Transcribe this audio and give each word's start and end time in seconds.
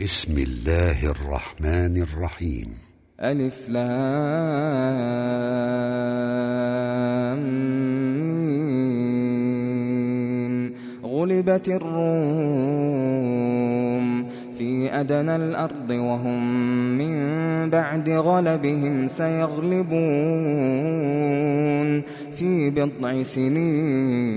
بسم 0.00 0.38
الله 0.38 1.10
الرحمن 1.10 1.96
الرحيم. 2.02 2.68
ألف 3.20 3.68
لام 3.68 3.86
غلبت 11.04 11.68
الروم 11.68 12.36
في 14.58 15.00
أدنى 15.00 15.36
الأرض 15.36 15.90
وهم 15.90 16.40
من 16.98 17.16
بعد 17.70 18.08
غلبهم 18.10 19.08
سيغلبون 19.08 19.96
في 22.36 22.70
بضع 22.70 23.22
سنين. 23.22 24.36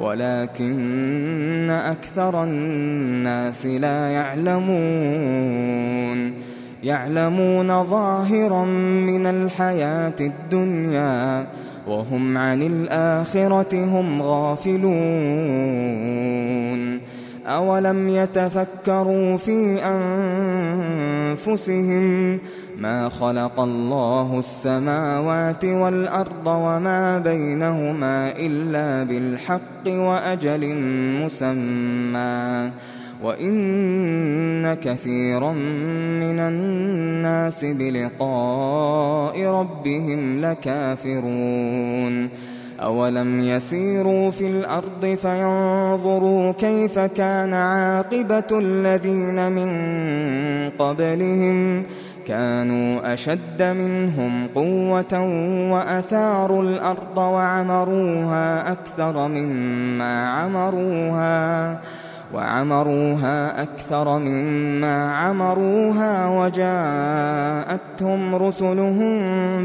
ولكن 0.00 1.70
أكثر 1.70 2.44
الناس 2.44 3.66
لا 3.66 4.08
يعلمون 4.08 5.68
يعلمون 6.82 7.84
ظاهرا 7.84 8.64
من 9.04 9.26
الحياة 9.26 10.14
الدنيا 10.20 11.46
وهم 11.88 12.38
عن 12.38 12.62
الآخرة 12.62 13.84
هم 13.84 14.22
غافلون. 14.22 14.88
أولم 17.46 18.08
يتفكروا 18.08 19.36
في 19.36 19.80
أنفسهم 21.34 22.38
ما 22.78 23.08
خلق 23.08 23.60
الله 23.60 24.38
السماوات 24.38 25.64
والأرض 25.64 26.46
وما 26.46 27.18
بينهما 27.18 28.32
إلا 28.36 29.04
بالحق 29.04 29.86
وأجل 29.86 30.74
مسمى. 31.24 32.70
وإن 33.22 34.74
كثيرا 34.74 35.52
من 36.22 36.38
الناس 36.40 37.64
بلقاء 37.64 39.42
ربهم 39.42 40.40
لكافرون. 40.40 42.28
أولم 42.80 43.40
يسيروا 43.40 44.30
في 44.30 44.46
الأرض 44.46 45.18
فينظروا 45.22 46.52
كيف 46.52 46.98
كان 46.98 47.54
عاقبة 47.54 48.58
الذين 48.58 49.52
من 49.52 49.70
قبلهم 50.78 51.82
ۖ 51.82 51.84
كانوا 52.28 53.12
أشد 53.12 53.62
منهم 53.62 54.46
قوة 54.54 55.20
وأثاروا 55.72 56.62
الأرض 56.62 57.18
وعمروها 57.18 58.72
أكثر 58.72 59.28
مما 59.28 60.28
عمروها 60.28 61.80
وعمروها 62.34 63.62
أكثر 63.62 64.18
مما 64.18 65.12
عمروها 65.12 66.26
وجاءتهم 66.40 68.34
رسلهم 68.34 69.18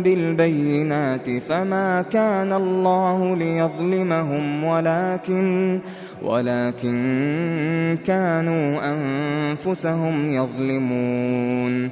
بالبينات 0.03 1.29
فما 1.29 2.01
كان 2.01 2.53
الله 2.53 3.35
ليظلمهم 3.35 4.63
ولكن 4.63 5.79
ولكن 6.23 7.97
كانوا 8.05 8.79
أنفسهم 8.93 10.33
يظلمون 10.33 11.91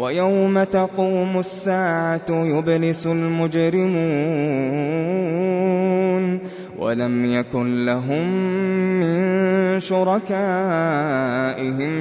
ويوم 0.00 0.62
تقوم 0.62 1.38
الساعة 1.38 2.30
يبلس 2.30 3.06
المجرمون 3.06 3.90
ولم 6.78 7.24
يكن 7.24 7.86
لهم 7.86 8.26
من 9.00 9.80
شركائهم 9.80 10.30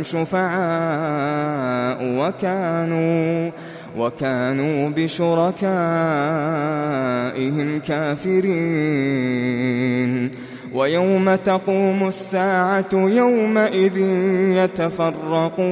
شفعاء 0.03 1.97
وكانوا 2.01 3.51
وكانوا 3.97 4.89
بشركائهم 4.89 5.59
كافرين. 7.79 9.29
ويوم 10.73 11.35
تقوم 11.35 12.07
الساعة 12.07 12.89
يومئذ 12.93 13.97
يتفرقون. 14.55 15.69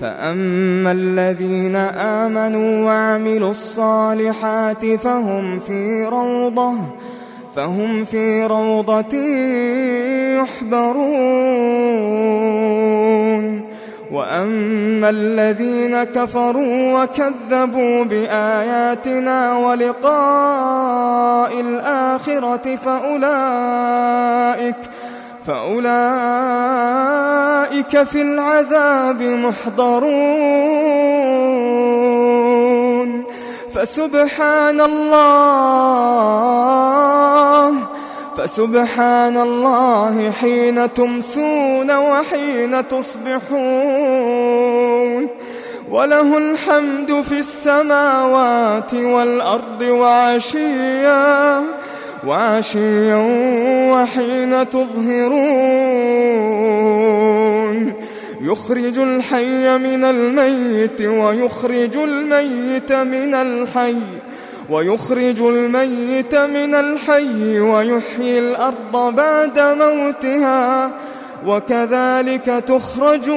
فأما 0.00 0.92
الذين 0.92 1.76
آمنوا 1.76 2.86
وعملوا 2.86 3.50
الصالحات 3.50 4.86
فهم 4.86 5.58
في 5.58 6.04
روضة 6.04 6.72
فهم 7.56 8.04
في 8.04 8.46
روضة 8.46 9.16
يحبرون 10.42 11.06
وأما 14.12 15.10
الذين 15.10 16.04
كفروا 16.04 17.02
وكذبوا 17.02 18.04
بآياتنا 18.04 19.56
ولقاء 19.56 21.60
الآخرة 21.60 22.76
فأولئك 22.76 24.76
فأولئك 25.46 25.92
في 28.02 28.22
العذاب 28.22 29.22
محضرون. 29.22 30.06
فسبحان 33.74 34.80
الله 34.80 36.16
فسبحان 38.38 39.36
الله 39.36 40.30
حين 40.30 40.94
تمسون 40.94 41.90
وحين 41.96 42.88
تصبحون. 42.88 44.16
وله 45.90 46.38
الحمد 46.38 47.20
في 47.28 47.38
السماوات 47.38 48.94
والأرض 48.94 49.82
وعشيا. 49.82 51.62
وعشيا 52.26 53.16
وحين 53.92 54.70
تظهرون. 54.70 56.06
يخرج 58.40 58.98
الحي 58.98 59.78
من 59.78 60.04
الميت 60.04 61.02
ويخرج 61.02 61.96
الميت 61.96 62.92
من 62.92 63.34
الحي 63.34 63.96
ويخرج 64.70 65.42
الميت 65.42 66.34
من 66.34 66.74
الحي 66.74 67.60
ويحيي 67.60 68.38
الأرض 68.38 69.14
بعد 69.14 69.58
موتها 69.58 70.90
وكذلك 71.46 72.64
تخرجون. 72.66 73.36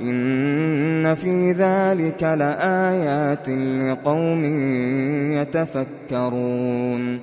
إن 0.00 1.14
في 1.14 1.52
ذلك 1.52 2.22
لآيات 2.22 3.48
لقوم 3.48 4.44
يتفكرون. 5.32 7.20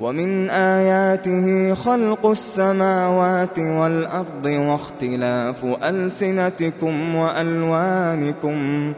ومن 0.00 0.50
آياته 0.50 1.74
خلق 1.74 2.26
السماوات 2.26 3.58
والأرض 3.58 4.46
واختلاف 4.46 5.64
ألسنتكم 5.64 7.14
وألوانكم. 7.14 8.92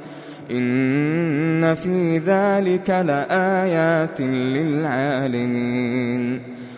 إن 0.51 1.75
في 1.75 2.19
ذلك 2.19 2.91
لآيات 2.91 4.21
للعالمين. 4.21 6.41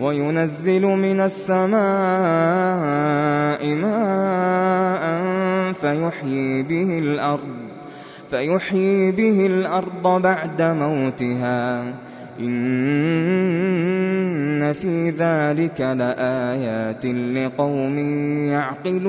وينزل 0.00 0.82
من 0.82 1.20
السماء 1.20 1.78
ماء 3.74 5.18
فيحيي 5.72 6.62
به 6.62 6.98
الأرض 6.98 7.68
فيحيي 8.30 9.10
به 9.10 9.46
الأرض 9.46 10.22
بعد 10.22 10.62
موتها. 10.62 11.84
إن 12.40 13.08
في 14.72 15.10
ذلك 15.10 15.80
لآيات 15.80 17.06
لقوم 17.06 17.98
يعقلون. 18.48 19.08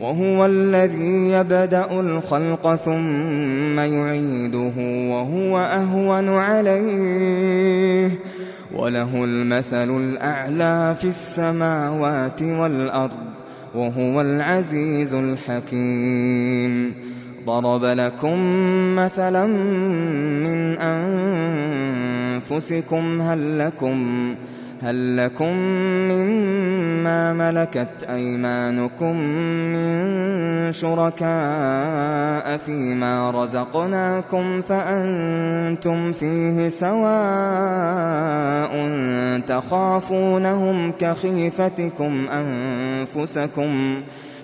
وهو 0.00 0.46
الذي 0.46 1.30
يبدأ 1.30 2.00
الخلق 2.00 2.74
ثم 2.74 3.78
يعيده 3.78 4.72
وهو 5.10 5.58
أهون 5.58 6.28
عليه. 6.28 8.10
وله 8.74 9.24
المثل 9.24 9.96
الأعلى 9.96 10.96
في 11.00 11.04
السماوات 11.08 12.42
والأرض 12.42 13.18
وهو 13.74 14.20
العزيز 14.20 15.14
الحكيم. 15.14 16.94
ضرب 17.46 17.84
لكم 17.84 18.38
مثلا 18.96 19.46
من 20.46 20.78
أنفسكم 22.40 23.22
هل 23.22 23.58
لكم 23.58 24.34
هل 24.82 25.16
لكم 25.16 25.54
مما 26.12 27.32
ملكت 27.32 28.04
أيمانكم 28.08 29.16
من 29.72 30.72
شركاء 30.72 32.56
فيما 32.56 33.30
رزقناكم 33.30 34.60
فأنتم 34.60 36.12
فيه 36.12 36.68
سواء 36.68 37.10
تخافونهم 39.48 40.92
كخيفتكم 40.92 42.28
أنفسكم 42.28 44.00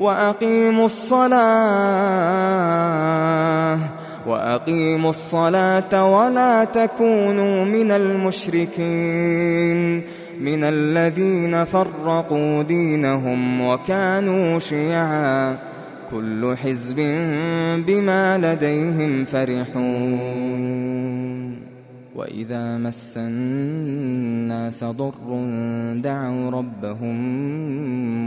وأقيموا 0.00 0.86
الصلاة 0.86 1.40
وأقيموا 4.26 5.10
الصلاة 5.10 6.04
ولا 6.04 6.64
تكونوا 6.64 7.64
من 7.64 7.90
المشركين 7.90 9.80
من 10.40 10.64
الذين 10.64 11.64
فرقوا 11.64 12.62
دينهم 12.62 13.60
وكانوا 13.60 14.58
شيعا. 14.58 15.56
كل 16.10 16.56
حزب 16.64 16.96
بما 17.86 18.38
لديهم 18.38 19.24
فرحون. 19.24 21.09
وإذا 22.16 22.78
مس 22.78 23.14
الناس 23.16 24.84
ضر 24.84 25.44
دعوا 25.94 26.50
ربهم 26.50 27.16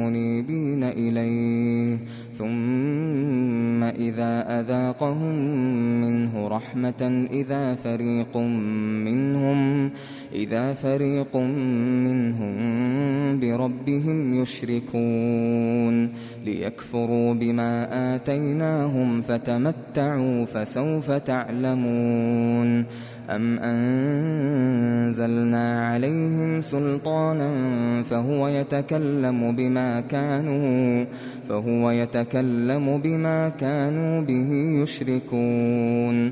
منيبين 0.01 0.83
إليه 0.83 1.97
ثم 2.37 3.83
إذا 3.83 4.59
أذاقهم 4.59 5.35
منه 6.01 6.47
رحمة 6.47 7.27
إذا 7.31 7.75
فريق 7.75 8.37
منهم 9.07 9.91
إذا 10.33 10.73
فريق 10.73 11.37
منهم 12.07 12.53
بربهم 13.39 14.41
يشركون 14.41 16.09
ليكفروا 16.45 17.33
بما 17.33 18.15
آتيناهم 18.15 19.21
فتمتعوا 19.21 20.45
فسوف 20.45 21.11
تعلمون. 21.11 22.85
أم 23.29 23.59
أنزلنا 25.09 25.87
عليهم 25.87 26.61
سلطانا 26.61 27.53
فهو 28.03 28.47
يتكلم 28.47 29.55
بما 29.55 30.01
كانوا 30.01 31.05
فهو 31.49 31.91
يتكلم 31.91 32.97
بما 32.97 33.49
كانوا 33.49 34.21
به 34.21 34.81
يشركون 34.81 36.31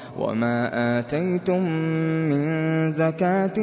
وما 0.19 0.69
آتيتم 0.99 1.63
من 2.29 2.91
زكاة 2.91 3.53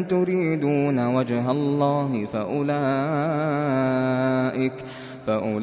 تريدون 0.00 1.06
وجه 1.06 1.50
الله 1.50 2.26
فأولئك 2.32 3.48
فأولئك 5.28 5.54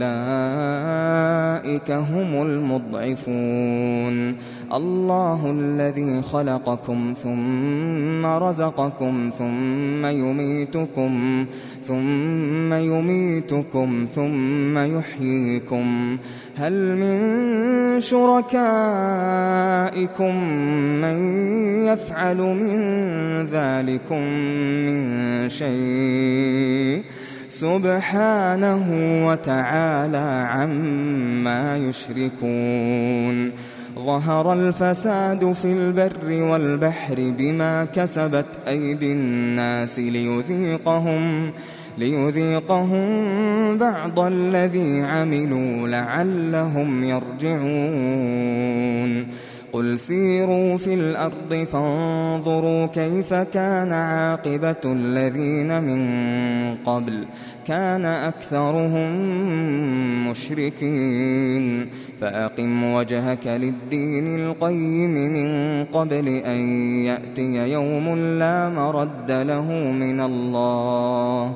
هم 1.92 2.42
المضعفون 2.42 4.36
الله 4.74 5.52
الذي 5.52 6.22
خلقكم 6.22 7.14
ثم 7.18 8.26
رزقكم 8.26 9.30
ثم 9.38 10.06
يميتكم 10.06 11.46
ثم 11.88 12.74
يميتكم 12.74 14.06
ثم 14.10 14.78
يحييكم 14.78 16.18
هل 16.58 16.74
من 16.74 18.02
شركائكم 18.02 18.50
من 21.02 21.18
يفعل 21.88 22.38
من 22.38 22.80
ذلكم 23.46 24.22
من 24.88 25.50
شيء؟ 25.50 27.04
سبحانه 27.50 28.86
وتعالى 29.28 30.48
عما 30.50 31.78
يشركون. 31.78 33.52
ظهر 34.00 34.54
الفساد 34.54 35.54
في 35.54 35.66
البر 35.66 36.44
والبحر 36.44 37.34
بما 37.38 37.86
كسبت 37.86 38.46
أيدي 38.68 39.12
الناس 39.12 40.00
ليذيقهم. 40.00 41.52
ليذيقهم 41.98 43.08
بعض 43.78 44.20
الذي 44.20 45.02
عملوا 45.02 45.88
لعلهم 45.88 47.04
يرجعون. 47.04 48.26
قل 49.74 50.00
سيروا 50.00 50.78
في 50.78 50.94
الأرض 50.94 51.68
فانظروا 51.72 52.86
كيف 52.86 53.34
كان 53.34 53.94
عاقبة 53.94 54.82
الذين 54.86 55.84
من 55.84 56.76
قبل. 56.76 57.26
كان 57.68 58.06
أكثرهم 58.06 59.12
مشركين. 60.30 61.88
فأقم 62.22 62.94
وجهك 62.94 63.48
للدين 63.48 64.36
القيم 64.36 65.14
من 65.14 65.84
قبل 65.84 66.28
أن 66.28 66.60
يأتي 67.06 67.72
يوم 67.72 68.16
لا 68.16 68.70
مرد 68.70 69.32
له 69.32 69.72
من 69.92 70.20
الله. 70.20 71.56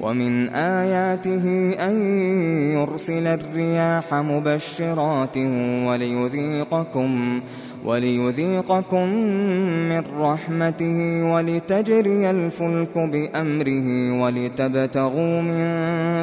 ومن 0.00 0.48
آياته 0.48 1.74
أن 1.86 1.94
يرسل 2.72 3.26
الرياح 3.26 4.14
مبشرات 4.14 5.36
وليذيقكم 5.86 7.40
وليذيقكم 7.84 9.08
من 9.88 10.02
رحمته 10.18 11.22
ولتجري 11.32 12.30
الفلك 12.30 12.98
بأمره 12.98 14.20
ولتبتغوا 14.22 15.40
من 15.40 15.64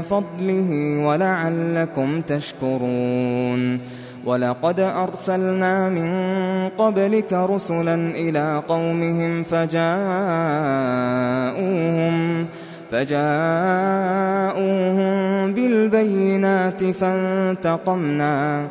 فضله 0.02 1.00
ولعلكم 1.06 2.22
تشكرون 2.22 3.80
ولقد 4.26 4.80
أرسلنا 4.80 5.90
من 5.90 6.10
قبلك 6.70 7.34
رسلا 7.34 7.96
إلى 7.96 8.64
قومهم 8.68 9.44
فجاءوهم 9.44 10.76
فجاءوهم 11.56 12.65
بالبينات 15.54 16.84
فانتقمنا 16.84 18.68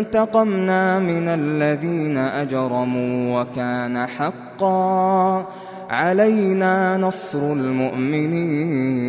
فانتقمنا 0.00 0.98
من 0.98 1.28
الذين 1.28 2.16
أجرموا 2.16 3.40
وكان 3.40 4.06
حقا 4.06 5.46
علينا 5.90 6.96
نصر 6.96 7.52
المؤمنين. 7.52 9.08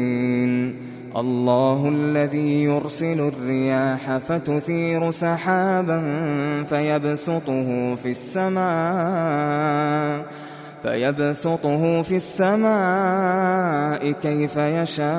الله 1.17 1.89
الذي 1.89 2.63
يرسل 2.63 3.31
الرياح 3.34 4.17
فتثير 4.17 5.12
سحابا 5.12 6.03
فيبسطه 6.69 7.96
في 7.96 8.12
السماء. 8.12 8.60
فيبسطه 10.84 12.02
في 12.02 12.16
السماء 12.16 14.12
كيف 14.12 14.58
يشاء 14.58 15.10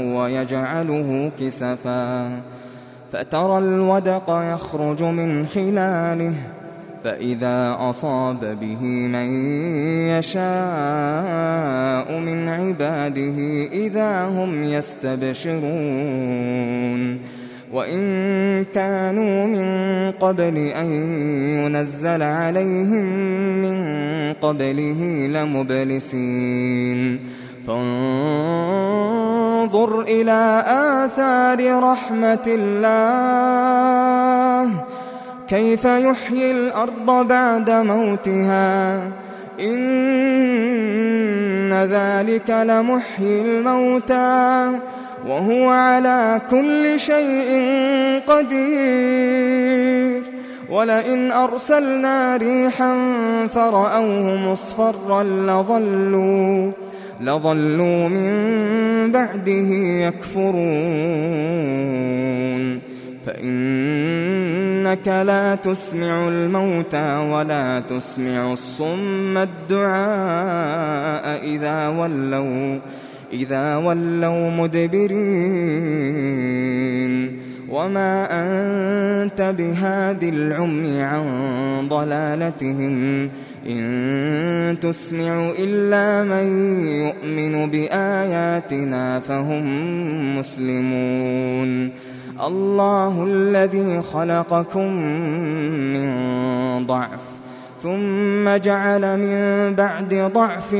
ويجعله 0.00 1.30
كسفا. 1.40 2.40
فترى 3.12 3.58
الودق 3.58 4.52
يخرج 4.54 5.02
من 5.02 5.46
خلاله 5.46 6.34
فإذا 7.04 7.76
أصاب 7.80 8.58
به 8.60 8.82
من 8.82 9.28
يشاء 10.08 12.18
من 12.18 12.48
عباده 12.48 13.66
إذا 13.72 14.24
هم 14.24 14.64
يستبشرون. 14.64 15.60
وإن 17.72 18.64
كانوا 18.74 19.46
من 19.46 19.66
قبل 20.12 20.56
أن 20.56 20.92
ينزل 21.64 22.22
عليهم 22.22 23.04
من 23.62 23.78
قبله 24.32 25.26
لمبلسين. 25.26 27.20
فانظر 27.66 28.80
إلى 30.00 30.64
آثار 30.68 31.82
رحمة 31.82 32.46
الله. 32.46 32.86
كيف 35.48 35.84
يحيي 35.84 36.50
الأرض 36.50 37.28
بعد 37.28 37.70
موتها. 37.70 38.96
إن 39.60 41.72
ذلك 41.72 42.50
لمحيي 42.50 43.40
الموتى. 43.40 44.70
وهو 45.26 45.68
على 45.68 46.40
كل 46.50 47.00
شيء 47.00 47.70
قدير. 48.26 50.22
ولئن 50.70 51.32
أرسلنا 51.32 52.36
ريحا 52.36 52.96
فرأوه 53.54 54.52
مصفرا 54.52 55.22
لظلوا 55.22 56.72
لظلوا 57.20 58.08
من 58.08 59.12
بعده 59.12 59.68
يكفرون. 60.06 60.56
فإنك 63.26 65.08
لا 65.08 65.54
تسمع 65.54 66.28
الموتى 66.28 67.16
ولا 67.16 67.82
تسمع 67.90 68.52
الصم 68.52 69.36
الدعاء 69.36 69.84
إذا 71.44 71.88
ولوا. 71.88 72.78
إذا 73.36 73.76
ولوا 73.76 74.50
مدبرين. 74.50 75.96
وما 77.70 78.26
أنت 78.30 79.54
بهاد 79.58 80.22
العمي 80.22 81.02
عن 81.02 81.24
ضلالتهم. 81.88 83.28
إن 83.66 84.80
تسمع 84.80 85.50
إلا 85.58 86.24
من 86.24 86.46
يؤمن 86.88 87.70
بآياتنا 87.70 89.20
فهم 89.20 89.64
مسلمون. 90.38 91.90
الله 92.46 93.24
الذي 93.24 94.02
خلقكم 94.02 94.92
من 95.92 96.08
ضعف 96.86 97.20
ثم 97.82 98.56
جعل 98.56 99.18
من 99.18 99.74
بعد 99.74 100.14
ضعف 100.14 100.74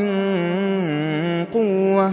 قوة. 1.52 2.12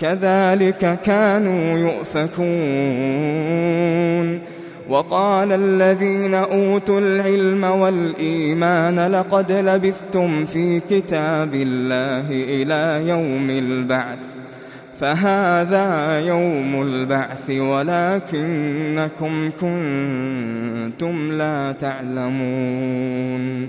كذلك 0.00 0.98
كانوا 1.04 1.78
يؤفكون. 1.78 2.46
وقال 4.88 5.52
الذين 5.52 6.34
أوتوا 6.34 7.00
العلم 7.00 7.64
والإيمان 7.64 9.12
لقد 9.12 9.52
لبثتم 9.52 10.44
في 10.44 10.80
كتاب 10.90 11.54
الله 11.54 12.30
إلى 12.30 13.08
يوم 13.08 13.50
البعث 13.50 14.18
فهذا 15.00 16.20
يوم 16.20 16.82
البعث 16.82 17.50
ولكنكم 17.50 19.50
كنتم 19.60 21.32
لا 21.32 21.72
تعلمون. 21.72 23.68